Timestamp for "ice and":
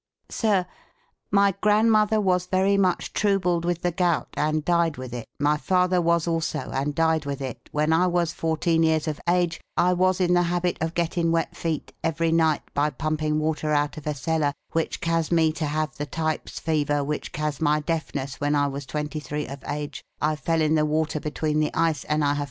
21.75-22.25